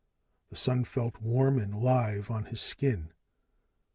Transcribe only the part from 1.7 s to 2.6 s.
live on his